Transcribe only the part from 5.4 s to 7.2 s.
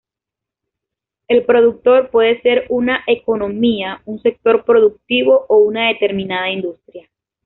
o una determinada industria.